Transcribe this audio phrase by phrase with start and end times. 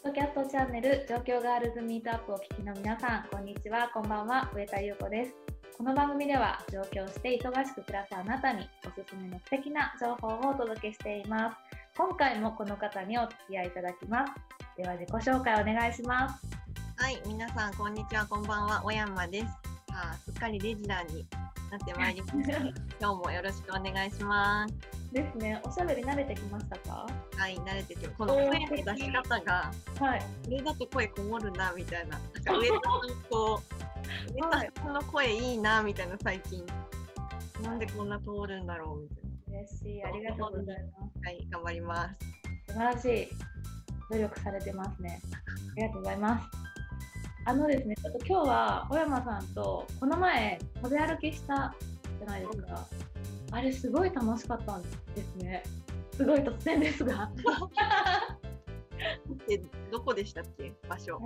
[0.00, 5.34] ッドキャストチャンネル状況ガールズミートアップをお聞きの皆さん、こんにちは、こんばんは、上田優子です。
[5.76, 11.56] この番組では上京して忙しく暮らすあなたにおすすめの素敵な情報をお届けしています。
[11.98, 14.32] 今回もこの方にお付き合いいただきます。
[14.78, 16.46] では自己紹介お願いします。
[16.96, 19.44] はい、皆さん、こんにちは、こんばんは、小山です。
[19.44, 19.52] さ
[19.90, 21.26] あ、すっかりレギュラーに
[21.70, 22.56] なってまいりました。
[22.98, 24.89] 今日もよろしくお願いします。
[25.12, 27.06] ですね、おしゃべり慣れてきましたか？
[27.36, 30.20] はい、慣れてて、この声の出し方が、はい。
[30.44, 32.18] これだと声こもるな、みたいな。
[32.18, 32.80] なんか上田さん
[33.28, 36.64] こう、 上田さんの声いいな、みたいな、最近。
[37.62, 41.18] なんでこんな通るんだろう、みたい嬉しい、ありがとうございます。
[41.20, 41.30] な。
[41.30, 42.72] はい、頑張ります。
[42.72, 43.28] 素晴らしい。
[44.10, 45.20] 努力されてますね。
[45.72, 46.46] ありがとうございます。
[47.46, 51.74] あのですね、ちょっと今日は小山さんとこの前食べ歩きした
[52.18, 52.86] じゃないですか。
[53.52, 54.88] あれすごい楽しかったんで
[55.22, 55.62] すね。
[56.12, 57.30] すごい突然ですが。
[59.48, 60.72] で、どこでしたっけ？
[60.88, 61.20] 場所。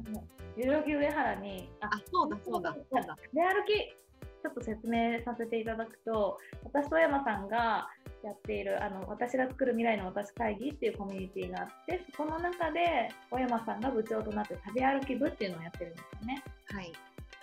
[0.57, 3.17] 代々木上原に、ああ、そうだ、そうだ、そうだ。
[3.25, 3.97] 食べ歩き
[4.45, 7.89] ちょっと説明させていただくと私と山さんが
[8.23, 16.45] やっているあの私が作る未来の私会議っていうコミュニティがあってそこの中で小山さんが部長となって食べ歩き部っていうのをやってるんですよね。
[16.67, 16.93] はい。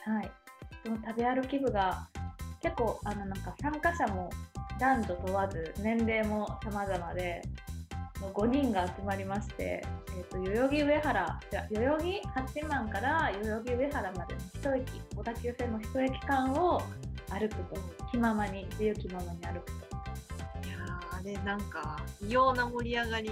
[0.03, 0.31] はい、
[0.85, 2.07] その食べ歩き部が
[2.61, 4.29] 結構あのなんか参加者も
[4.81, 7.43] 男女問わず年齢も様々で
[8.33, 9.83] 5人が集まりまして、
[10.17, 16.81] えー、と代々木上原じゃ代々木八幡から代々木上原までの一駅小田急線の一駅間を
[17.29, 20.67] 歩くと気ままに自由気ままに歩くと。
[20.67, 23.29] いやーあれなんか異様な盛り上がり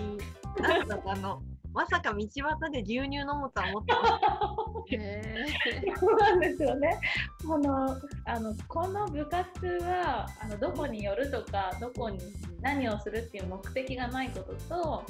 [0.59, 1.42] なんだかあの
[1.73, 4.50] まさか道端で牛乳飲むとは思ってました。
[6.00, 7.00] そうなんですよね。
[7.45, 12.20] このあのこの部活はあのどこに寄るとかどこに
[12.61, 15.06] 何をするっていう目的がないことと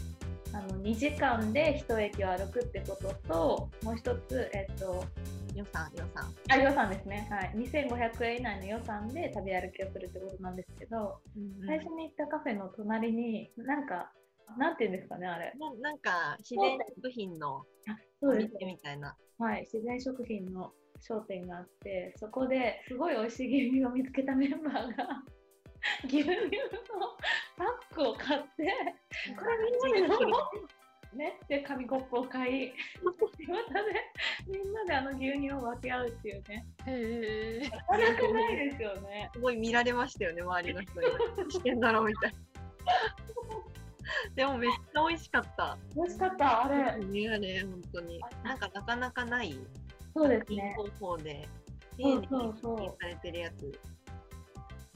[0.54, 5.06] あの2時間で一駅を歩くってことともう一つ、えっと、
[5.56, 6.34] 予算予算。
[6.50, 11.20] あ予算ですね、はい、2500円以内の予算で食べ歩きをするってことなんですけど、
[11.66, 14.12] 最初に行ったカフェの隣になんか
[14.58, 15.54] なんていうんですかねあれ。
[15.60, 19.16] ななんか自然食品のあお店みたいな。
[19.38, 25.24] はい、自然食品の商店があってそこですごい美味しい牛乳を見つけたメンバーが
[26.06, 26.36] 牛乳の
[27.58, 28.48] パックを買って
[29.38, 29.58] これ
[29.94, 30.38] みんなで飲も
[31.14, 32.74] うねで紙コップを買い
[33.48, 33.94] またで
[34.48, 36.66] みんなであの牛乳を分け合うっていうね。
[36.86, 37.70] へえ。
[37.70, 39.30] なかなかないですよね。
[39.34, 41.08] すごい見られましたよね周りの人に。
[41.38, 42.38] 何してんだろうみたいな
[44.36, 45.78] でもめっちゃ美味しかった。
[45.96, 47.06] 美味しかったあれ。
[47.06, 48.20] ねあれ本当に。
[48.44, 49.60] なんかなかなかない。
[50.16, 50.76] そうですね。
[51.00, 51.48] 方法で。
[52.00, 52.58] そう丁寧にそう。
[52.62, 53.80] そう設計されてるやつ。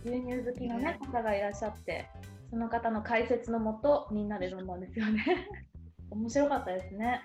[0.05, 2.09] 牛乳好きの、ね、方がいらっしゃって
[2.49, 5.23] その方の解説のもとみんなで飲んだんですよね。
[6.11, 7.21] 面白かったですね。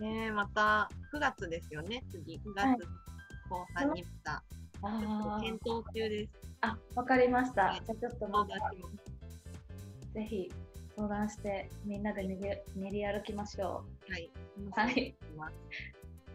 [0.00, 2.02] ねえまた9月ですよね。
[2.10, 2.78] 次9はい。
[2.78, 2.88] 月
[3.50, 6.32] 後半にまたちょっあーと検討中です。
[6.62, 10.52] あわかりました、はいじゃあちょっと相また談しますぜひ
[10.96, 12.40] 相談してみんなで練り
[12.76, 14.30] 練り歩きましょはい。
[14.72, 15.14] はい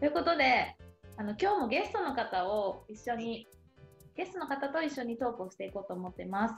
[0.00, 0.76] ということで
[1.16, 3.46] あの今日もゲストの方を一緒に
[4.16, 6.54] ゲストの方と一緒にトークをしていこうと思ってます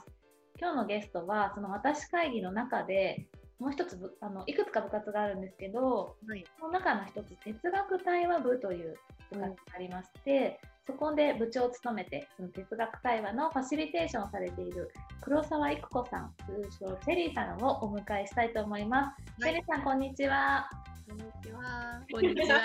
[0.59, 3.27] 今日のゲストはその私会議の中で
[3.59, 6.43] もう一つぶあのいくつか部活があるんですけどはい。
[6.59, 8.95] その中の一つ哲学対話部という
[9.31, 19.43] 部活がありまして、そこで部長を務めてその哲学対話のファシリテーションをされている黒沢育子さん通称チェリーさんをお迎えしたいと思います。
[19.43, 20.67] チェリーさんこんにちは。
[21.07, 22.01] こんにちは。
[22.11, 22.57] こんにちは。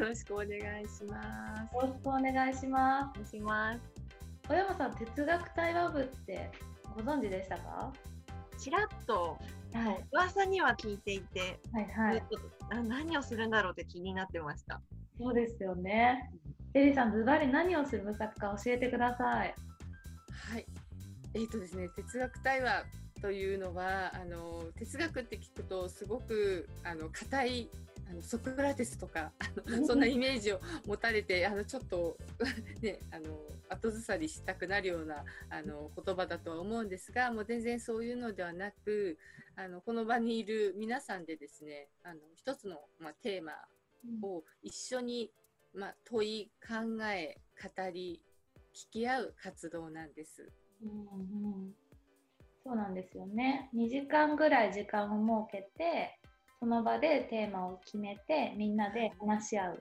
[0.00, 0.46] よろしくお願
[0.80, 1.74] いします。
[1.74, 3.80] よろしくお願いしまお願いします。
[3.80, 4.48] す。
[4.48, 6.50] 小山さん哲学対話部って
[6.94, 7.92] ご存知でしたか？
[8.58, 9.38] ちらっと
[9.72, 12.22] はい噂には聞いていて、はいはい。
[12.86, 14.80] 何をするんだろうって気になってました。
[15.18, 16.30] そうですよね。
[16.74, 19.54] チェリーさんズバリ何をする部活か教えてください。
[20.50, 20.66] はい。
[21.34, 22.82] えっ、とですね、哲学対話
[23.22, 27.70] というのは、あの哲学って聞くとすごくあの硬い。
[28.10, 32.18] あのソクラテスとかあの そんなイメージを持たれてあのちょっと
[32.82, 33.40] ねあの
[33.70, 39.18] 後ずさりしたくなるようなあの言葉だとは思うんですがもう全然そういうのではなく
[39.56, 43.54] あのこの場にいる皆さんでですねあの一つの、まあ、テーマ
[44.20, 45.32] を一緒に、
[45.74, 48.22] まあ、問い考え語り
[48.74, 50.48] 聞き合う活動なんです。
[50.82, 50.92] うんう
[51.66, 51.74] ん、
[52.62, 53.70] そうなんですよね。
[53.74, 56.18] 2時間ぐらい時間を設けて
[56.60, 59.74] その場でテーマを決めてみんなで話し合う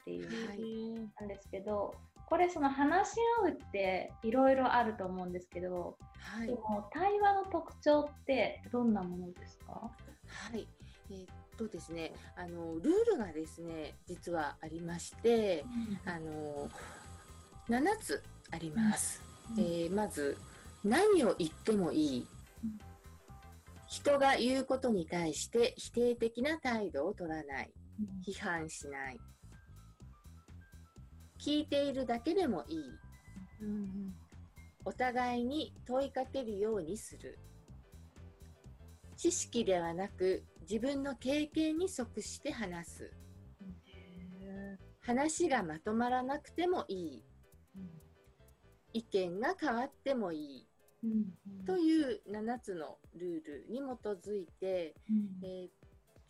[0.00, 1.10] っていうはい。
[1.20, 1.94] なんですけど
[2.26, 6.46] これその話し合うっていろいろあると思うんですけど、はい。
[6.46, 9.72] でも対話の特徴ってどんなものですか？
[9.72, 10.66] はい。
[11.10, 11.26] えーっ
[11.56, 15.64] とですね、あのルールがですね、実はありまして、
[16.04, 16.68] あの
[17.68, 19.22] 7つあります。
[19.58, 20.36] えーまず
[20.84, 22.26] 何を言ってもいい
[22.64, 22.78] うん。
[23.86, 27.72] 人が言うことに対して否定的な態度を取らない。
[28.26, 29.20] 批判しない。
[31.38, 32.78] 聞いているだけでもいい。
[33.60, 34.14] うん
[34.84, 37.38] お互いに問いかけるようにする。
[39.16, 43.12] 知識ではなく自分の経験に即して話す。
[43.86, 47.24] へ話がまとまらなくてもいい。
[48.94, 50.68] 意見が変わってもいい。
[51.04, 55.68] ーうんという7つのルールに基づいて、うんえー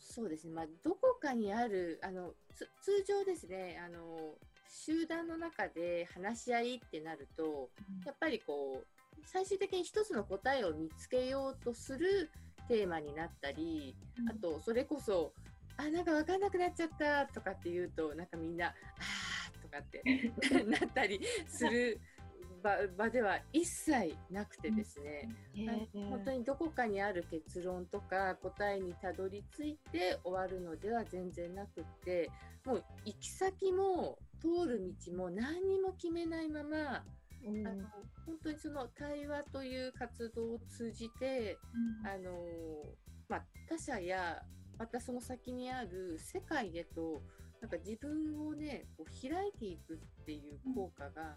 [0.04, 4.34] そうですね、まあ、どこかにあるあのつ通常ですねあの
[4.68, 7.70] 集団の中で話し合いってなると
[8.04, 8.86] やっぱりこう
[9.24, 12.30] 最終的に一つの答えを見つけようとする
[12.72, 13.94] テーマになったり
[14.30, 15.34] あとそれこそ
[15.76, 20.02] 「あなんか分かんなくなっちゃった」とかって言うとなんかみんな「あー」とかって
[20.64, 22.00] なったりする
[22.62, 25.28] 場場では一切なくてですね、
[25.66, 32.30] はい本当にどこかにある結論とか答えにたどり着いて終わるのでは全然なくって
[32.64, 37.04] もう行き先も通る道も何にも決めないまま、
[37.44, 37.66] うん。
[37.66, 37.88] あの
[38.26, 41.58] 本当にその対話という活動を通じて
[42.04, 42.30] あの
[43.28, 44.42] まあ、他者や
[44.78, 47.22] またその先にある世界へと
[47.62, 51.36] なんか自分をねこう開いていくっていう効果が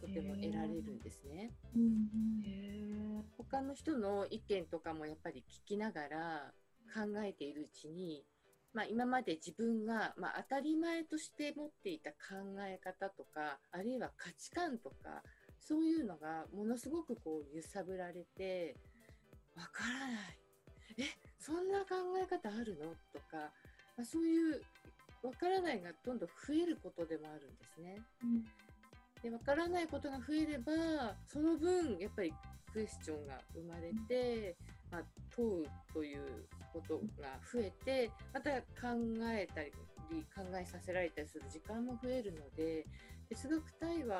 [0.00, 1.50] とても得られるんですね。
[1.74, 2.42] うん。
[2.44, 2.72] へ
[3.38, 6.52] 他の人の意見とかもやっぱり聞きながら
[6.94, 8.24] 考えているうちに、
[8.74, 12.16] まあ、今まで自分が、まあ、当たり前として持っていた考
[12.60, 15.22] え方とかあるいは価値観とか
[15.66, 18.74] そういうのがものすごくこう揺さぶられて
[19.56, 20.38] わからない。
[20.98, 21.04] え
[21.38, 22.86] そんな考え方あるの？
[23.12, 23.36] とか、
[23.96, 24.60] まあ、そういう
[25.22, 27.96] わからないがどんどん増えることでもあるんですね。
[28.22, 28.44] うん。
[29.22, 32.34] で分からないことが増えればその分やっぱり
[32.72, 34.56] クエスチョンが生まれて、
[34.90, 38.98] まあ、問うということが増えてまた考
[39.30, 39.70] えたり
[40.34, 42.84] 考えさせられたりする時間も増えるので
[43.34, 44.16] 哲学対話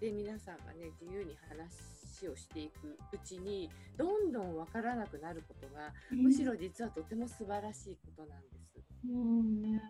[0.00, 8.46] で皆さんがね自由に話をしていくうちにどんどん分からなくなることがむしろ実はとても素晴らしいことなんで
[8.82, 9.06] す。
[9.08, 9.80] うん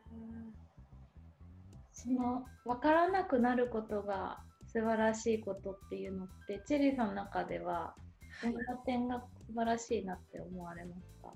[1.93, 7.95] その分からなくなることが素晴らしいことっていうのってチェリーさんの中では
[8.43, 11.33] どんな点が素晴らしいなって思われますか、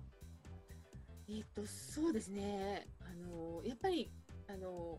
[1.31, 2.87] えー、とそうですね。
[3.01, 4.13] あのやっぱり
[4.47, 4.99] あの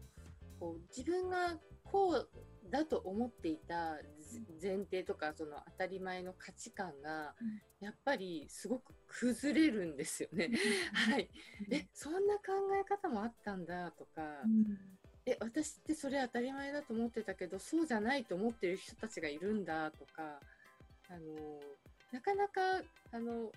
[0.59, 1.55] こう自分が
[1.91, 2.29] こう
[2.69, 7.61] だと思っていたぜ前提とかその当たり前の価値観がうん。
[7.81, 10.51] やっぱりすごく崩れるんですよね。
[10.93, 11.27] はい、
[11.71, 14.21] えそんな考え方もあったんだとか、
[15.25, 20.39] え私ってそれ当たり前だと思ってたけどそうじゃないと思ってる人たちがいるんだとか。
[21.09, 21.59] あの
[22.13, 22.61] なかなか
[23.11, 23.51] あの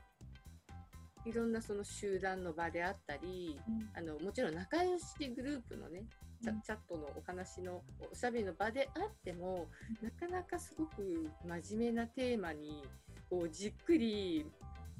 [1.24, 3.58] いろんなその集団の場であったり
[3.94, 5.04] あのもちろん仲良し
[5.36, 6.04] グループのね
[6.42, 9.66] チャチャットのお話のおしゃべりの場であっても
[10.02, 12.82] なかなかすごく真面目なテーマに
[13.30, 14.46] こうじっくり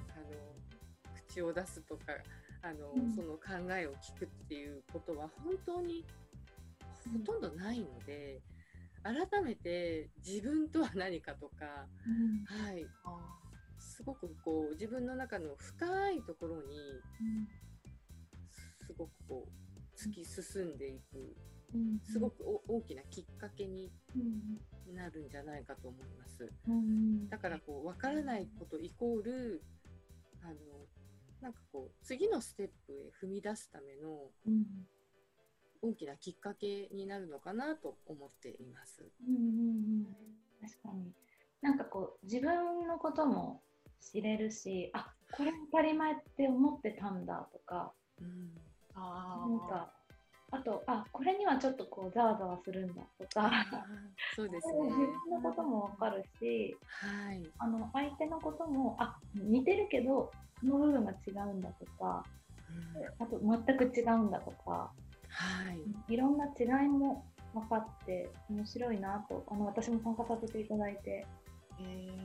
[0.09, 2.03] あの口を出すとか
[2.62, 3.14] あの、うん。
[3.14, 6.05] その考えを聞くっていうことは本当に
[7.12, 8.41] ほとんどないので
[9.03, 12.87] 改めて自分とは何かとか、はい、
[13.79, 16.62] すごくこう自分の中の深いところに
[18.87, 19.63] すごくこう
[19.97, 21.37] 突き進んでいく
[22.05, 23.91] すごくお大きなきっかけに
[24.93, 26.53] なるんじゃないかと思います。
[27.29, 29.63] だからこう分からないことイコール
[30.43, 30.55] あの
[31.41, 34.31] なんかこう次のステップへ踏み出すための
[35.83, 39.05] 大きなきっかけになるのかなと思っています。
[39.29, 39.47] うんうんう
[40.03, 40.07] ん。
[40.63, 41.13] 確かに。
[41.61, 43.63] なんかこう自分のことも
[44.01, 48.51] 知れるしあこれ当たり前って思ってたんだとかうん
[48.95, 49.91] あなんか
[50.51, 53.51] あとあこれにはちょっとこうざわざわするんだとか
[54.37, 54.97] そうですね自。
[54.97, 57.43] 分のことも分かるしはい。
[57.59, 62.25] あの相手のこともあ似てるけどこの部分が違うんだとか
[62.71, 64.93] うんあと全く違うんだとかは
[66.09, 66.15] い。
[66.15, 71.27] いろんな違いも分かって面白いなとあの私も参加させていただいて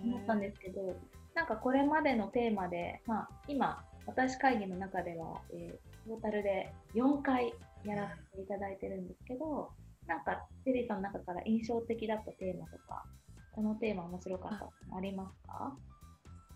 [0.03, 0.95] 思ったんですけど、
[1.33, 7.53] なんかこれまでのテーマで、まあ、今私会議の中では、えートータルで4回
[7.85, 9.69] やらせていただいてるんですけど
[10.07, 13.03] なんかテリーさんの中から印象的だったテーマとか
[13.51, 15.77] このテーマ面白かったのありますか？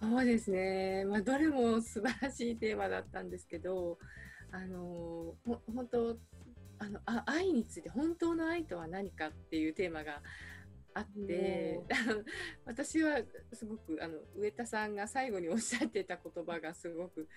[0.02, 1.06] そうですね。
[1.06, 3.98] まあどれも素晴らしいテーマだったんですけど、
[4.52, 6.18] あのほ本当
[6.80, 10.22] あのあ愛について本当の愛とは何かっていうテーマが
[10.94, 11.80] あって
[12.66, 13.22] 私は
[13.54, 17.28] すごくあの上田さんが最後におっしゃってた言葉がすごく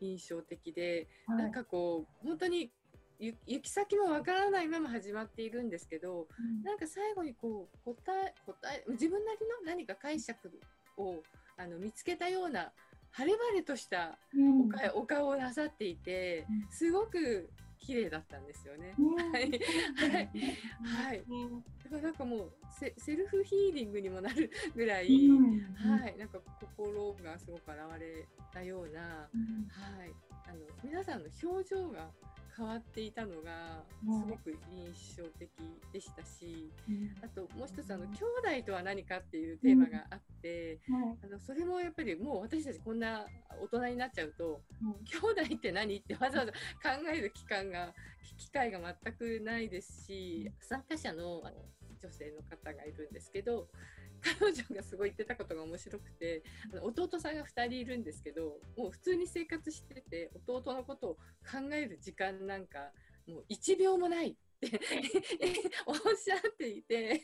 [0.00, 2.70] 印象的で、はい、なんかこう本当に
[3.18, 10.52] 行き先もわからないまま始まっているんですけど、うん、なんか最後にこう答え答え自分なりの何か解釈
[10.98, 11.22] を
[11.56, 12.72] あの見つけたような
[13.12, 14.18] 晴れ晴れとした
[14.62, 17.48] おか、うん、お顔をなさっていて、すごく
[17.78, 18.94] 綺麗だったんですよね。
[19.32, 20.28] はい、はい、
[20.82, 21.24] はい、
[21.84, 29.26] だからなんかもうセセルフヒーリングにもなるぐらい、はい、なんか心がすごく現れたような、は
[30.04, 30.12] い、
[30.48, 32.10] あの皆さんの表情が
[32.56, 35.50] 変わっていたのがすごく印象的
[35.92, 36.72] でしたし、
[37.22, 38.14] あともう一つあの兄
[38.60, 40.78] 弟とは何かっていうテーマがあって、
[41.22, 43.26] あのそれもやっぱりもう私たちこんな
[43.62, 44.62] 大人になっちゃうと、
[45.04, 46.58] 兄弟って何ってわざわざ考
[47.14, 47.92] える期間が
[48.38, 51.42] 機会が全くないですし参加者の
[52.02, 53.68] 女性の方がいるんですけど
[54.38, 56.42] 彼女がすごい言ってたことが面白くて
[56.82, 62.90] 弟さんが2人いるんですけどもう普通に生活してて弟のことを考える時間なんか
[63.26, 64.80] もう1秒もないって
[65.86, 67.22] おっしゃっていて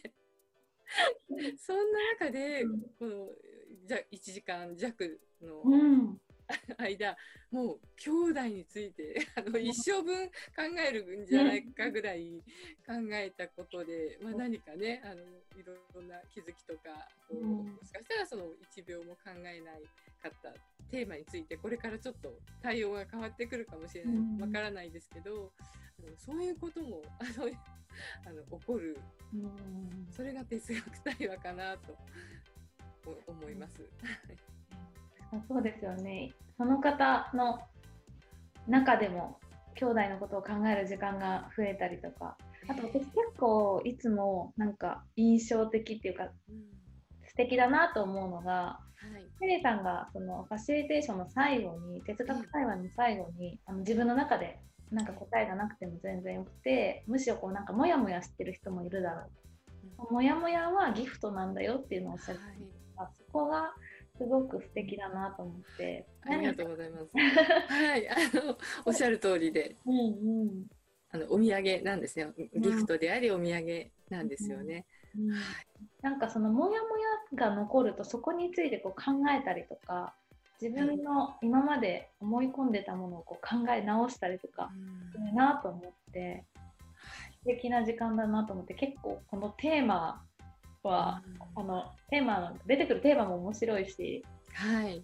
[1.58, 2.64] そんな中で
[2.98, 3.28] この
[3.86, 5.62] じゃ1時間弱の
[6.78, 7.16] 間、
[7.50, 10.32] もう兄弟について あの一生分考
[10.88, 12.42] えるんじゃないかぐらい
[12.86, 15.22] 考えたことで、まあ、何かねあの
[15.58, 19.82] いろんな気づきとかこうもしかしたらその1秒も考えない
[20.22, 20.52] かった
[20.90, 24.40] テーマについてこれからちょっと対応が変わってくるかもしれない。
[24.40, 25.52] わからないですけど、
[25.98, 27.50] あのそういうこともあの
[28.26, 28.98] あの起こる、
[30.10, 31.98] それが哲学対話かなと
[33.26, 33.82] 思います。
[35.48, 36.32] そうですよね。
[36.58, 37.58] その方の
[38.68, 39.38] 中でも
[39.74, 42.36] 兄弟のことを考える時間が増えたりとか、
[42.68, 46.28] あと私結構いつもなんか印象的っていうか、
[47.28, 48.80] 素敵だなと思うのが、は
[49.40, 54.58] い、リーさんがそのファシリテーションの最後に哲学対話の最後に、あの自分の中で
[54.90, 62.42] なんか答えがなくても全然よくてむしろこうなんかモヤモヤしてる人もいるだろう、うん、モヤモヤはギフトなんだよっていうのをおっしゃって、
[62.96, 63.72] はい、そこが
[64.16, 66.06] すごく素敵だなと思って。
[66.22, 67.08] ありがとうございます。
[67.72, 69.76] はい、あの、おっしゃる通りで。
[69.86, 70.66] うんうん。
[71.10, 72.32] あの、お土産なんですよ。
[72.36, 74.86] ギフトであり、お土産なんですよね。
[75.16, 75.36] うんうん、
[76.00, 80.14] なんかそのモヤモヤが残ると、そこについてこう考えたりとか。
[80.60, 84.70] 自分の今まで思い込んでたものをこう考え直したりとか
[85.10, 86.44] するなと思って、
[87.40, 90.22] 素敵な時間だなと思って結構このテーマ
[90.88, 91.22] は、
[91.54, 95.02] あのテーマの出てくるテーマも面白いし、はい、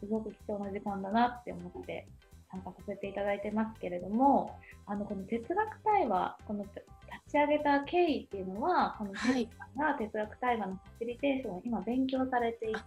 [0.00, 2.06] すごく貴重な時間だなって思って
[2.50, 6.82] 参加させていただいてますけれどもあのこの哲学対話この立
[7.30, 12.78] ち上げた経緯っていうのはこの哲が哲学対話のファシリテーションを今勉強されていて、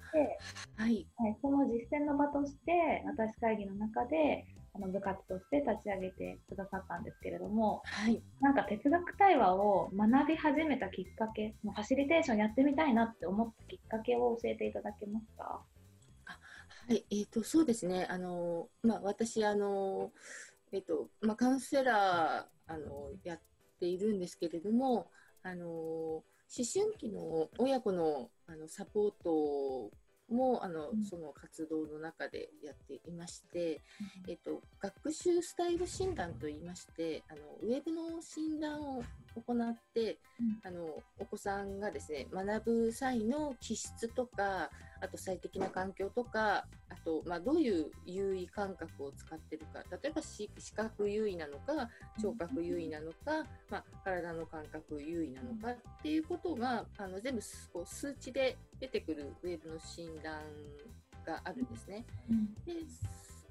[0.76, 15.62] はい、はい、その実践の場として私会議の中であの部活として立ち上げてくださったんですけれども、はい、なんか哲学対話を学び始めたきっかけファシリテーションやってみたいなって思ったきっかけを教えていただけますか？
[16.26, 18.08] はい、えーと、そうですね。
[18.10, 20.12] あの、まあ、私あの、
[20.72, 23.40] えーとまあ、カウンセラーあのやっ
[23.80, 25.12] ているんですけれども
[25.44, 26.24] あの思
[26.58, 29.92] 春期の親子のあのサポート
[30.30, 33.82] もあの、うん、その活動の中でやっていまして、
[34.26, 39.04] うん、えっと、学習スタイル診断といいましてあのウェブの診断を
[39.42, 40.86] 行って、うん、あの
[41.20, 44.70] お子さんがですね学ぶ際の気質とか
[45.02, 49.84] あと最適な環境とかあと、まあ、どういう優位感覚を使ってるか。
[50.02, 51.90] 例えば視覚優位なのか
[52.22, 57.42] 聴覚優位なのか、まあ、体の感覚優位なのかっていうことがあの全部
[57.74, 60.42] こう数値で出てくるウェブの診断
[61.26, 62.06] があるんですね。
[62.66, 62.74] で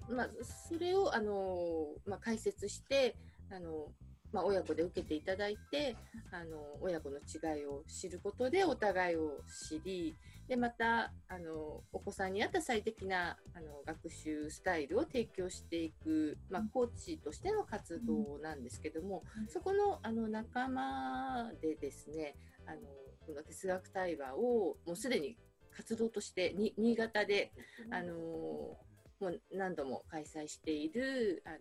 [0.09, 3.17] まあ、それをあの、まあ、解説して
[3.51, 3.89] あの
[4.33, 5.97] まあ、親子で受けていただいて
[6.31, 10.17] あの親子の違いを知ることでお互いを知り
[10.49, 22.35] でまたあのお子さんに合った最適なあの学習スタイルを提供していく、まあ、コーチとしての活動なんですけども、そこのあの仲間でですね
[22.67, 22.81] あの
[23.27, 25.37] この哲学対話をもうすでに
[25.75, 27.53] 活動としてに新潟で
[27.91, 31.57] あのもう何度も開催しているあの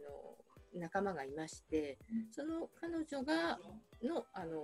[0.73, 1.97] 仲間がいまして、
[2.31, 3.59] その彼女が
[4.03, 4.63] のあの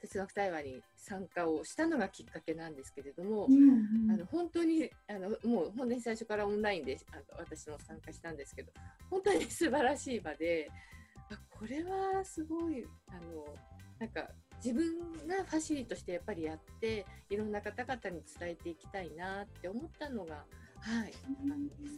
[0.00, 8.72] 哲学対話に参加をしたのがきっかけなんですけれども、うんあの本当にあのもう本当に最初からオンラインであの私も参加したんですけど
[9.10, 10.70] 本当に素晴らしい場で
[11.30, 13.44] あこれはすごいあの
[13.98, 14.28] なんか
[14.62, 20.44] 自分がファシリとしてやっぱりやっていろんな方々に伝えていきたいなって思ったのが、
[20.80, 21.12] はい、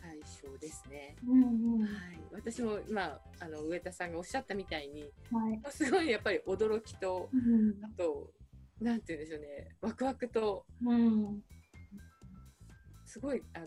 [0.01, 1.17] 最初ですね。
[1.27, 1.81] うんうん。
[1.83, 5.61] はい、私も、まあ、あの上田さんがおっしゃったみたいにはい。
[5.71, 7.85] すごいやっぱり驚きとうん。
[7.85, 8.33] あと
[8.81, 9.69] なんて言うんでしょうね。
[9.81, 11.43] ワクワクとうん。
[13.05, 13.67] すごいあの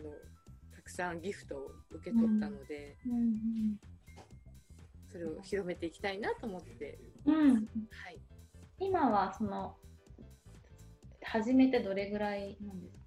[0.75, 3.77] たくさんギフトを受け取ったので、うん。
[5.11, 7.35] それを広めていきたいなと思って、うん。
[7.35, 7.59] うんは
[8.09, 8.19] い、
[8.79, 9.75] 今はその
[11.23, 13.00] 始めてどれぐらいなんですか？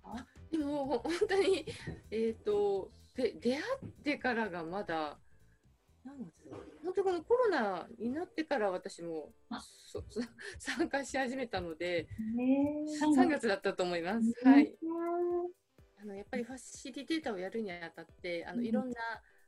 [0.59, 1.67] でもほ本当に
[2.11, 5.19] えっ、とで出会ってからがまだ
[6.05, 9.61] 何月だ本当にこのコロナになってから私もあ。
[9.61, 10.21] そそ
[10.59, 14.35] 参加し始めたのでね3月だったと思います。
[14.45, 14.53] うん。
[14.53, 14.77] はい。
[16.01, 18.67] あのやっぱりファシリテーターをやるにあたってあのうん。
[18.67, 18.97] いろんな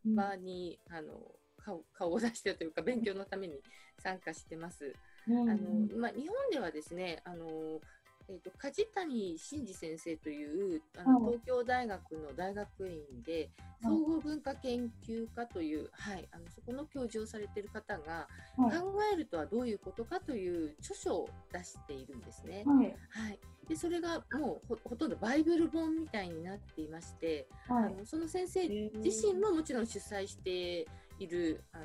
[0.04, 0.14] うん。
[0.14, 3.60] 場に、あの顔顔を出してというか勉強のために
[3.98, 4.94] 参加してます。
[5.26, 5.50] うん。
[5.50, 7.80] あのまあ、日本ではですねあの、
[8.28, 11.32] えー、と梶谷真嗣先生というあのはい。
[11.34, 13.50] 東京大学の大学院で
[13.82, 13.92] はい。
[13.92, 18.78] 総合文化研究科という、はい、あのそこの教授をされている方がはい。
[18.78, 22.64] 考えるとはどういうことかという著書を出しているんですね。
[22.66, 22.86] はい。
[23.10, 27.84] はい、でそれがもうほほとんどバイブル本みたいになっていまして、はい。
[27.84, 30.86] あのその先生自身ももちろん主催して
[31.18, 31.84] いるあの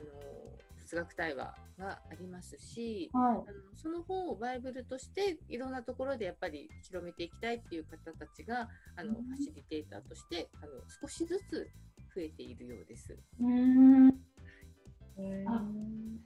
[0.92, 3.44] 哲学対話がありますし、はいあの
[3.76, 8.68] その本をバイブルとしていろんなところでやっぱり広めていきたいっていう方たちが
[8.98, 10.72] あの、うんファシリテーターとしてあの
[11.02, 11.70] 少しずつ
[12.14, 13.18] 増えているようです。
[13.40, 14.10] うーん
[15.18, 15.64] へーあ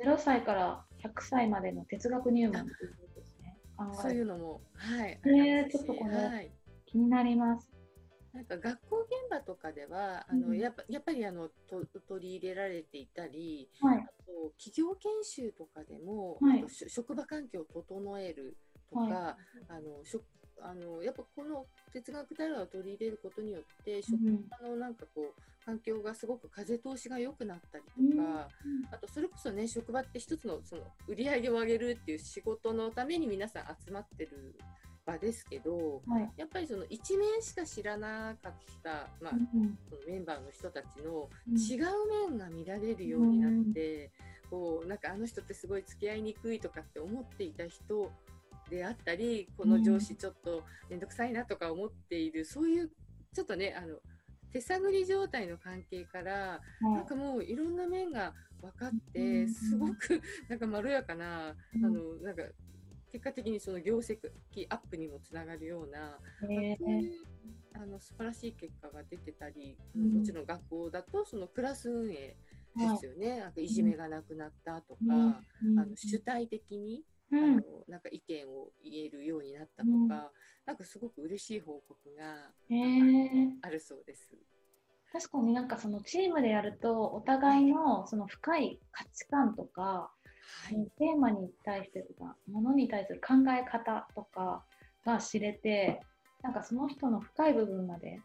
[0.04, 3.58] 0歳から100歳までの哲学入門ということですね。
[4.02, 6.52] そういうのも、はい、えーちょっとこれはい、
[6.86, 7.75] 気になります。
[8.36, 13.98] なんか学校現場とかではあの、うんやっぱやっぱりあのと取り入れられていたり、はい。
[13.98, 16.60] あと企業研修とかでも、はい。
[16.60, 18.58] あとし職場環境を整える
[18.90, 19.38] とか、は
[19.70, 20.22] あのしょ
[20.62, 24.48] あのやっぱこの哲学対話を取り入れることによって、う職ん。
[24.62, 28.50] 場のなんかこう環境がすごく風通しが良くなったりうんとか、
[28.92, 34.56] あとそれこそね職場って一つのその売り上げを上げるっていう仕事のために皆さん集まってる
[35.06, 36.32] 場ですけど、はい。
[36.38, 41.58] やっぱりその一面しか知らなかった、まあうんそのメンバーの人たちのうん。
[41.58, 44.12] 違う面が見られるようになって、
[44.50, 48.12] こうなんかあの人ってすごい付き合いにくいとかって思っていた人
[48.70, 52.92] であったりこの上司ちょっと面倒くさいなとか思っている、そういう
[53.34, 53.98] ちょっとねあの
[54.52, 61.86] 手探り状態の関係からはなんかもういろんな面が分かっうんてすごくなんかまろやかな、うん。
[61.86, 62.44] あのなんか
[63.16, 64.18] 結果的にその業績
[64.70, 66.54] アップにもつながるような、い。
[66.54, 67.26] えそういう
[67.74, 70.14] あの素晴らしい結果が出てたり、うん。
[70.16, 72.36] もちろん学校だとそのクラス運営
[72.76, 75.16] ではいすよね、なんかいじめがなくなったとか、うん。
[75.16, 75.80] うん。
[75.80, 77.40] あの主体的に、うん。
[77.40, 80.10] あのなんか意見を言えるようになったとか、うん。
[80.66, 83.50] なんかすごく嬉しい報告がえー。
[83.62, 84.30] あるそうです。
[85.14, 90.12] 確かになんかそのチームでやるとお互いのその深い価値観とか、
[90.70, 94.64] はい、テーマに対してとかものに対する考え方とか
[95.06, 96.02] が知れて
[96.42, 98.20] なんかその人の深い部分まで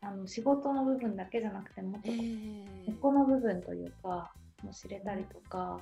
[0.00, 5.80] あの仕事の部分だけじゃなくてもっとえー根っこの部分というかも知れたりとか、は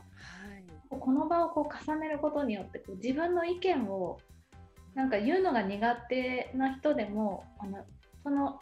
[0.58, 0.98] い。
[0.98, 4.18] この場をこう重ねることによってこう自分の意見を
[4.94, 7.84] なんか言うのが苦手な人でもあの
[8.22, 8.60] その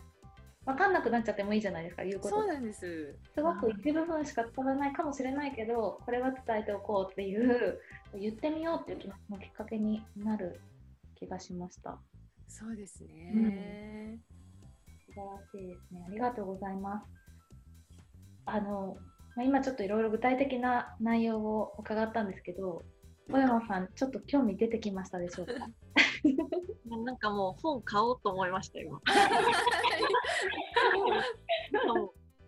[0.67, 2.37] 分かんなくなっちゃってもいいじゃないですか言うこと。
[2.37, 3.19] そうなんです。
[3.35, 7.81] すごく一部分しか伝わらないかもしれないけどこれは伝えておこうっていう
[8.15, 10.61] 言ってみようっていう気持ちのきっかけになる
[11.15, 11.99] 気がしました。
[12.49, 14.19] そうですね。
[15.07, 16.05] 素晴らしいですね。
[16.07, 17.07] ありがとうございます。
[18.45, 18.97] あの
[19.37, 22.83] まあ今ちょっといろいろ具体的な内容を伺ったんですけど
[23.31, 25.55] 小山さんちょっと興味出てきましたでしょうか？
[27.05, 29.01] なんかもう本買おうと思いました、今。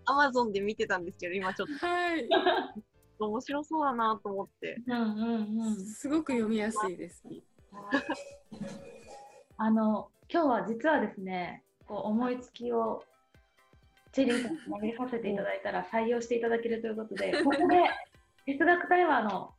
[0.04, 2.28] アマゾンで見てたんですけど、今ちょっはい。
[3.18, 4.76] と面白そうだなと思って。
[4.86, 7.22] うんうんうんすごく読みやすいです。
[9.56, 13.04] あの今日は実はですねこう思いつきを
[14.12, 17.84] チェリーさんに投げさせていただいたら採用していただけるということでここで
[18.46, 19.52] 哲学対話の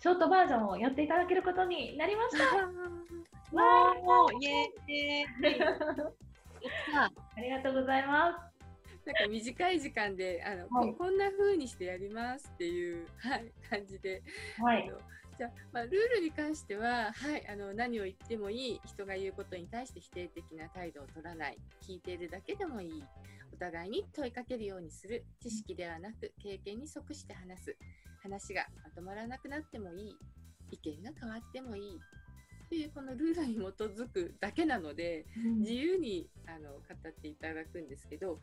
[0.00, 2.44] ショートバージョンをやっていただけることになりました。
[3.54, 5.56] わおーイエーイ
[6.94, 8.52] ありがとうございま
[9.04, 10.90] なんか短い時間であの、はい。
[10.92, 14.22] ここんな風にしてやりますっていう、はい、感じで、
[14.56, 14.62] す。
[14.62, 14.88] はい。
[14.88, 14.98] あの
[15.38, 21.58] じゃあ、まあ、ルールに関しては、はい、あの何を言ってもいい人が言うことに対して否定的な態度を取らない。
[21.82, 23.04] 聞いているだけでもいい。
[23.52, 25.24] お互いに問いかけるようにする。
[25.42, 27.76] 知識ではなく経験に即して話す。
[28.22, 30.16] 話がまとまらなくなってもいい。
[30.70, 32.00] 意見が変わってもいい
[32.72, 35.26] っていうこのルールに基づくだけなので、
[35.58, 38.38] 自由にあの語っていただくんですけど、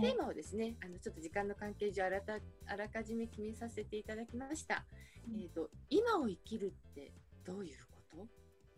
[0.00, 4.86] テーマをですねあのちょっと時間の関係上あらたあらかじめ決めさせていただきました。
[5.28, 7.12] えーと、今を生きるって
[7.44, 8.00] どういうこ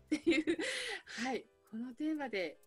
[0.09, 0.17] と？
[0.17, 0.57] っていう
[1.23, 2.57] はいこのテーマで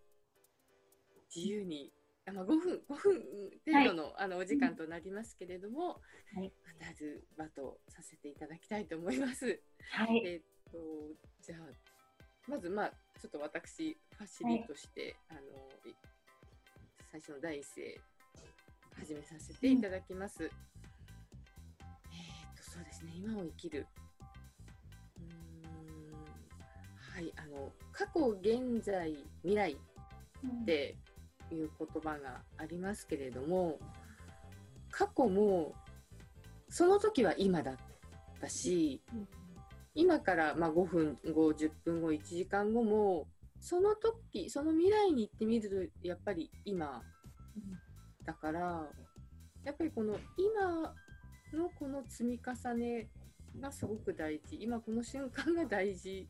[1.37, 1.93] 自由に
[2.27, 3.23] あまあ、5分5分
[3.67, 6.01] 程度のはい、あのお時間となりますけれども、
[6.35, 6.51] はい、
[6.81, 9.61] まずバトさせていただきたいと思います。
[9.91, 10.79] はい、えっ、と
[11.43, 11.90] じゃあ
[12.51, 15.41] まずまあちょっと私ファシリとして、はい、あの
[17.13, 18.01] 最初の第一声
[18.99, 20.43] 始めさせていただきます。
[20.43, 20.51] うん、えっ、
[22.57, 23.13] とそうですね。
[23.15, 23.87] 今を生きる。
[27.15, 30.97] はい、あの過去、現在、未来って
[31.53, 33.79] いう言葉がありますけれども
[34.91, 35.75] 過去も
[36.69, 37.77] その時は今だっ
[38.41, 39.03] たし、
[40.01, 43.27] 今からま5分後10分後1時間後も
[43.61, 47.03] その時その未来に行ってみるとやっぱり今
[48.25, 48.89] だから
[49.63, 50.95] やっぱりこの今
[51.53, 53.11] のこの積み重ね
[53.61, 56.27] がすごく大事今この瞬間が大事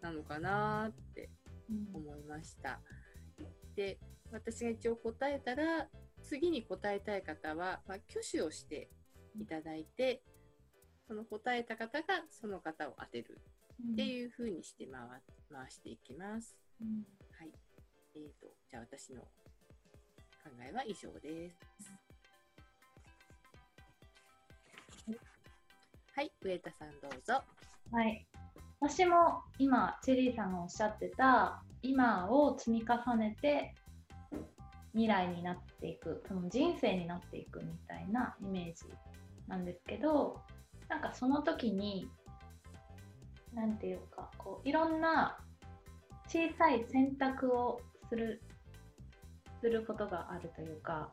[0.00, 1.28] なのかなって
[1.92, 2.78] 思いました。
[3.74, 3.98] で
[4.30, 5.88] 私が一応答えたら
[6.22, 8.88] 次に答えたい方は、まあ、挙手をして
[9.40, 10.22] いただいて
[11.08, 13.38] その答えた方がその方を当てる
[13.92, 15.00] っていう風にして回
[15.50, 16.54] 回していきます。
[16.82, 17.06] うん、
[17.38, 17.50] はい。
[18.14, 21.90] えーと、じゃあ私の考えは以上です。
[26.14, 27.42] はい、上田さんどうぞ。
[27.90, 28.26] はい。
[28.80, 33.74] 私も今、チェリーさんがおっしゃってた、今を積み重ねて
[34.92, 38.92] 未来になっていくその人生になっていくみたいなイメージ
[39.46, 40.40] なんですけど
[40.88, 42.08] なんかその時に
[43.54, 45.38] 何て言うかこういろんな
[46.26, 48.42] 小さい選択をする
[49.60, 51.12] することがあるというか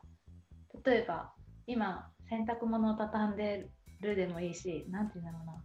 [0.84, 1.32] 例えば
[1.66, 3.68] 今洗濯物を畳んで
[4.00, 5.62] るでもいいし何て言うんだろうな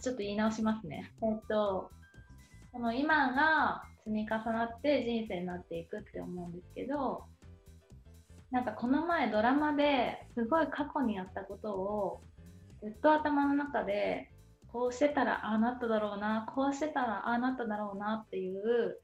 [0.00, 1.12] ちょっと言い直しますね。
[1.22, 1.90] えっと
[2.72, 7.24] この今が積み重なって人生になっていくって思うんですけど
[8.50, 12.20] なんかこの前ドラマですごい過去にやったことを
[12.82, 14.30] ずっと頭の中で
[14.72, 18.98] こうしてたらああなっただろうなこうしてたらああなっただろうなっていう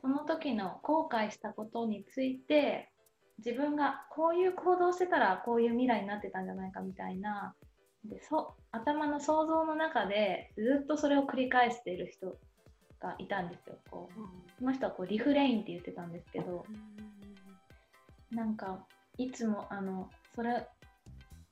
[0.00, 2.90] その時の後悔したことについて
[3.38, 7.54] 自分がこういう行動してたらこういう未来になってたんじゃないかみたいな
[8.04, 12.36] でそ頭の想像の中でずっとそれを繰り返している人
[13.00, 13.76] がいたんですよ。
[13.90, 16.64] こうその人はこうリフレインって言ってたんですけど、
[18.30, 18.86] なんか
[19.18, 20.66] いつもあのそれ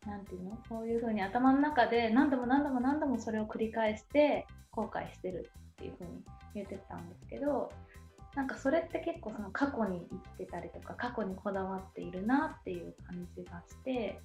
[0.06, 0.58] なんていうの？
[0.68, 6.22] そういう風に頭の中で何度も何度も何度もそれを繰り返して後悔してるっていう風に
[6.54, 7.70] 言ってたんですけど
[8.34, 14.20] なんかそれって結構その過去に生きてたりとか過去にこだわっているなっていう感じがして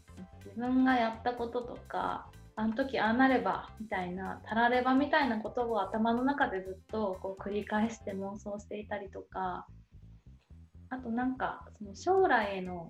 [0.45, 9.65] 自分がやったこととかあの時ああなればみたいなたらればみたいなことを頭の中でずっとこう繰り返して妄想していたりとか
[10.89, 12.89] あとなんかその将来への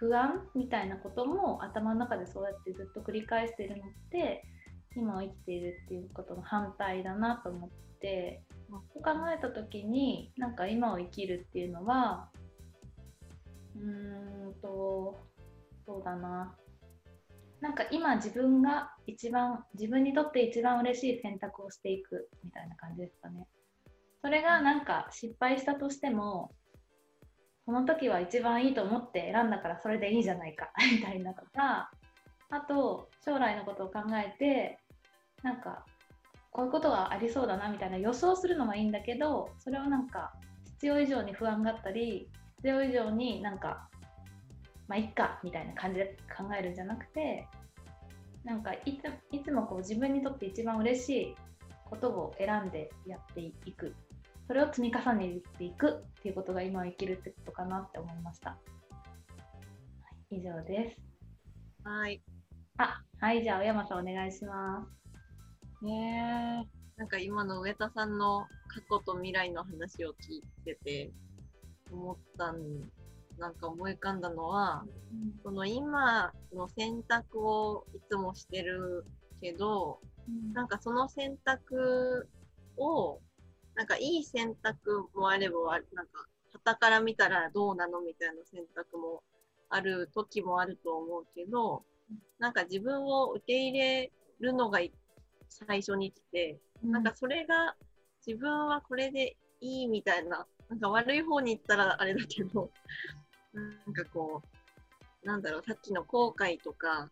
[0.00, 4.42] 不安みたいなことも頭の中でそうやってずっと繰り返しているのって
[4.96, 12.30] 今を生きているっていうことの反対だなと思ってそう考えた時になんか今を生きるっていうのは
[13.76, 15.18] うーんと
[15.84, 16.56] そうだな
[17.60, 23.46] なんか今自分が一番自分にとって一番嬉しい選択をしていくみたいな感じですかね。
[24.22, 26.52] それがなんか失敗したとしても
[27.66, 31.90] この時は一番いいと思って選んだからそれでいいじゃないか みたいなとか
[32.50, 34.78] あと将来のことを考えて
[35.42, 35.84] なんか
[36.50, 40.32] こういうことがありそうだなみたいな予想するのはいいんだけどそれをなんか
[40.64, 43.88] 必要以上に不安があったり必要以上になんか
[44.88, 47.46] まあいっかみたいな感じで考えるんじゃなくて
[48.44, 49.00] なんかい
[49.44, 51.36] つもこう自分にとって一番嬉しい
[51.84, 53.94] ことを選んでやっていく。
[54.50, 58.50] それを積み重ねていくっていうことが今を生きるってことかなって思いました。
[58.50, 58.56] は
[60.32, 61.88] い、以上です。
[61.88, 62.20] はい。
[62.78, 64.84] あ、はい、じゃあ、小山さんお願いしま
[65.80, 65.84] す。
[65.84, 71.12] ねなんか今の上田さんの過去と未来の話を聞いてて、
[71.92, 72.58] 思ったん、
[73.38, 74.82] なんか思い浮かんだのは、
[75.12, 79.04] うん、その今の選択をいつもしてる
[79.40, 80.00] けど、
[80.52, 82.28] なんかその選択
[82.76, 83.20] を、
[83.74, 89.22] なんかいい選択もあれば、なんか、旗から見たらどうなのみたいな選択も
[89.68, 91.84] ある時もあると思うけど、
[92.38, 94.80] なんか自分を受け入れるのが
[95.48, 97.76] 最初に来て、なんかそれが
[98.26, 102.70] 自分はこれでいいみたいな、なんか悪い方に行ったらあれだけど、
[103.52, 104.42] なんかこ
[105.22, 107.10] う、なんだろう、さっきの後悔とか、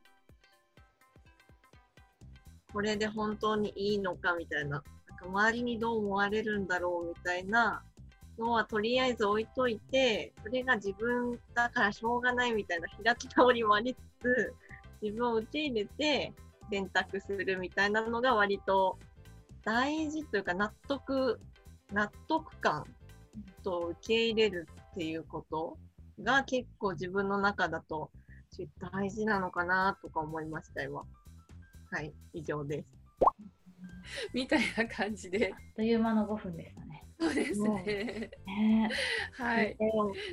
[2.73, 4.83] これで本当にいいのかみたいな、
[5.19, 7.83] か周りにどう思われるんだろうみたいな
[8.39, 14.55] のはとりあえず置いといて、それが自分だからしょうがないみたいな開き直りもありつつ、
[15.03, 16.33] 自分を受け入れて
[16.71, 18.99] 選択するみたいなのが割と
[19.65, 21.41] 大事というか納得、
[21.93, 22.85] 納得感
[23.63, 25.77] と受け入れるっていうこと
[26.23, 28.11] が結構自分の中だと
[28.93, 31.07] 大事なのかなとか思いましたよ。
[31.91, 32.98] はい、以上です。
[34.33, 35.53] みたいな感じで。
[35.53, 37.05] あっという間の5分でしたね。
[37.21, 38.31] そうですね。
[38.47, 38.91] ね
[39.33, 39.77] はい。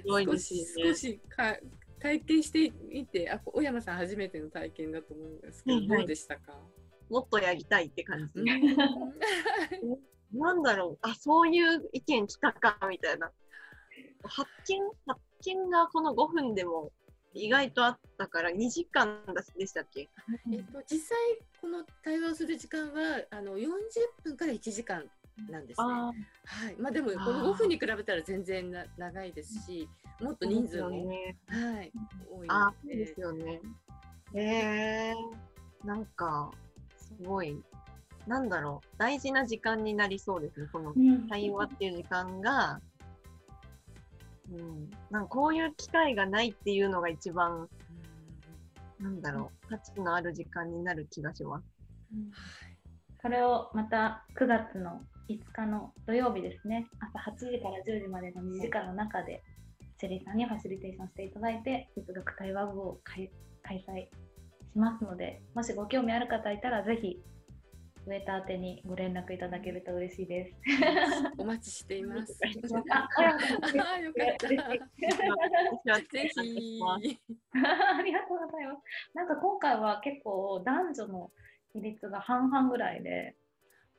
[0.05, 0.93] 少し少。
[0.93, 1.57] しか
[1.99, 6.59] 体験してみて、あ、小山さん初めての体験だと思うんですけど、はいはいどうでしたか？
[7.09, 8.41] もっとやりたいって感じ。
[8.41, 8.45] うん
[10.33, 13.31] なんだろう、あ、そういう意見来たか、みたいな。
[14.23, 16.91] 発見、発見がこの5分でも
[17.35, 20.09] 意外とあったから、2時間だでしたっけ？
[20.51, 21.17] えっと、実際
[21.61, 23.69] この対話をする時間はあの40
[24.23, 25.03] 分から1時間
[25.49, 25.87] なんですね。
[25.87, 26.13] あ
[26.45, 26.75] はい。
[26.79, 29.87] まあでもこの5分に比べたら全然な長いですし、
[30.21, 31.37] もっと人数も、ね。
[31.47, 31.91] はい
[32.31, 33.61] 多いあの、そうでですよね。
[34.33, 36.51] へえー、なんか、
[36.97, 37.61] すごい、
[38.27, 41.27] なんだろう、大事な時間になりそうですね、このうん。
[41.27, 42.79] 対話っていう時間が、
[44.51, 47.67] うん、なんかこういう機会がないっていうのが一番、
[48.99, 51.65] なんだろう、価値のある時間になる気がします。
[52.13, 52.31] うん。
[53.21, 59.41] これをまた9月の5日の土曜日ですね、朝8時から10時までの2時間の中で、
[59.99, 63.31] シェリーさんにファシリテーションしていただいて、哲学対話部を開
[63.63, 67.23] 開催しますので、もしご興味ある方いたら、ぜひ、
[68.07, 70.55] ウェーター宛てにご連絡いただけると嬉しいです。
[71.37, 72.39] お待ちしています。
[72.43, 72.47] あ、
[73.99, 74.47] よかった。
[74.47, 74.57] ぜ
[76.27, 76.79] ひ。
[76.83, 78.81] ありがとうございます。
[79.15, 81.31] なんか今回は結構男女の
[81.73, 83.35] 比率が半々ぐらいで、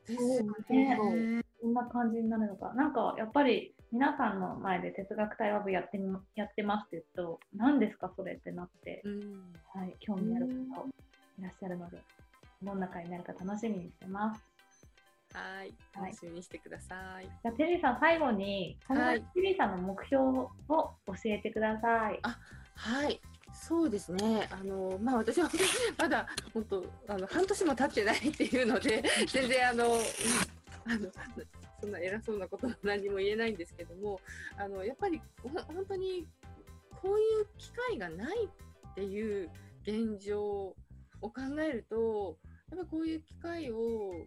[0.07, 1.42] ですねね。
[1.61, 2.73] こんな感じになるのか。
[2.75, 9.53] なんかやっぱり皆さんの前で哲学対話部やってみやってますって言うと、何ですかそれってなって、うん。
[9.75, 10.87] はい、興味ある方
[11.38, 11.99] いらっしゃるので、
[12.62, 14.45] どんな会になるか楽しみにしてます。
[15.35, 15.75] はい。
[15.95, 17.25] 楽しみにしてください。
[17.25, 20.90] じゃあ、テリーさん、最後に、このはいテリーさんの目標を教
[21.27, 22.21] えてください。
[22.75, 23.21] はい。
[23.53, 24.49] そうですね。
[24.51, 25.51] あの、まあ、私は
[25.99, 30.01] まだ本当、あの、半年も経ってないっていうので、 全然あの、うん
[30.88, 31.11] あの、
[31.81, 34.21] そんな偉そうなことは何も言えないんですけども、
[34.57, 36.27] あの、やっぱり、ほ本当に、
[37.03, 39.51] こういう機会がないっていう
[39.83, 40.75] 現状
[41.20, 42.38] を考えると、
[42.70, 43.79] やっぱこういう機会を、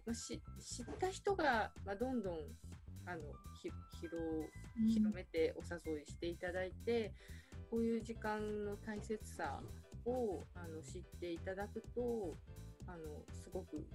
[0.06, 2.36] まあ、し知った人が、まあ、どんどん、
[3.06, 3.22] あの、
[3.62, 4.50] ひ広
[4.88, 7.14] 広めてお誘いしていただいて、
[7.70, 9.62] こういう時間の大切さ
[10.06, 12.36] をあの知っていただくと
[12.88, 12.98] あの
[13.32, 13.86] すごく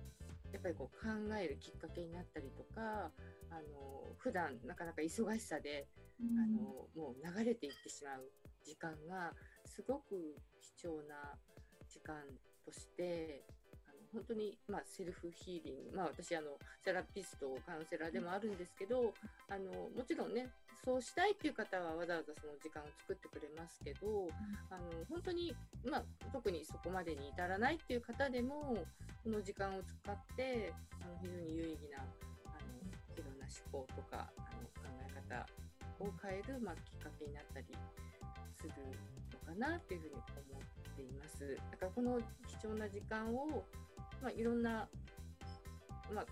[0.53, 3.11] やっぱりこう考えるきっかけになったりとか
[3.51, 5.89] あの普段なかなか忙しさで
[6.21, 6.39] うん。
[6.39, 6.63] あの
[6.95, 8.31] もう流れていってしまう
[8.65, 9.33] 時間が
[9.67, 10.37] すごく
[10.79, 11.35] 貴重な
[11.91, 12.15] 時間
[12.65, 13.43] として
[13.87, 19.13] あの本当に、まあ、セルフヒーリング、まあ、私あのセラピストカウンセラーでもあるんですけど
[19.49, 20.49] あのもちろんね
[20.85, 24.29] そうしたいっていう方はわざわざその時間を作ってくれますけど、
[24.69, 25.57] あの本当に、
[25.89, 28.77] まあ、特にそこまでに至らないっていう方でも
[29.25, 32.85] この時間を使ってあの非常に有意義なあの
[33.17, 35.47] いろんな思考とかあの考え方
[36.05, 37.67] を変える、まあ、きっかけになったり
[38.53, 38.73] する
[39.33, 40.15] のかなっていうふうに
[40.53, 41.57] 思っています。
[41.71, 42.19] だからこの
[42.61, 43.65] 貴重な時間を、
[44.23, 44.89] まあ、いろんな、
[46.13, 46.27] まあ、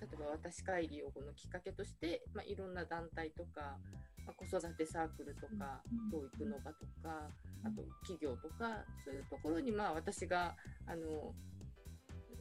[0.00, 3.78] 例えば私会議をこのきっかけとして、まあ、いろんな団体とか、
[4.26, 7.30] まあ、子育てサークルとかうん教育の場とか
[7.64, 10.54] あと企業とかそういうところにまあ私が
[10.86, 11.34] あの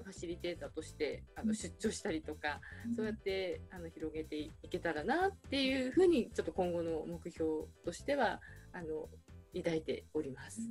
[0.04, 2.62] ファシリテーターとしてあの出張したりとか
[2.96, 8.40] そうやってあの広げていけたらなっていうふうにちょっと今後の目標としては
[8.74, 9.10] あの
[9.56, 10.62] 抱いております。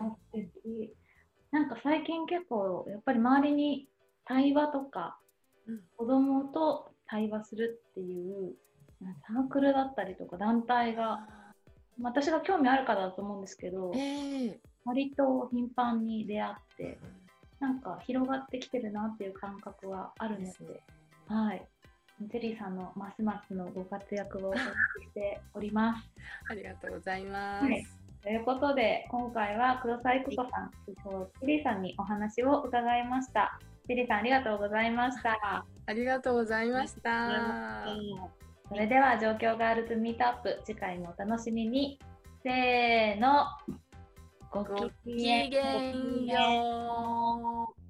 [0.00, 0.94] うん素敵
[1.52, 3.88] なんか最近結構やっぱり周りに
[4.24, 5.18] 対話とか、
[5.66, 8.54] うん子供と対話するっていう
[9.26, 11.26] サークルだったりとか団体が
[11.98, 16.98] まあ私が興味あるからだと思うんですけどええ割と頻繁に出会って
[17.58, 20.82] なんか広がってきてるなっていう感覚はあるので、で。
[21.28, 21.66] はい。
[22.20, 24.64] ジェリーさんのますますのご活躍をお待
[25.00, 26.08] ちしております。
[26.48, 27.64] ありがとうございます。
[27.64, 31.00] はいということで、今回は黒沢育子さん、そして
[31.42, 33.56] ジェリーさんにお話を伺いました。
[33.86, 35.64] ジェリーさん、ありがとうございました。
[35.86, 37.86] ありがとうございました。
[38.68, 42.00] それでは、状況ガールズミートアップ、次回もお楽しみに。
[42.42, 43.44] せーの、
[44.50, 47.85] ごごきげんよう。